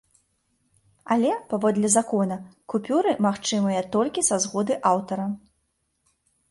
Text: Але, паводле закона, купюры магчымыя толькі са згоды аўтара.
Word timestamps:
Але, 1.15 1.31
паводле 1.51 1.91
закона, 1.97 2.37
купюры 2.73 3.11
магчымыя 3.27 3.85
толькі 3.99 4.27
са 4.31 4.43
згоды 4.49 4.73
аўтара. 4.95 5.31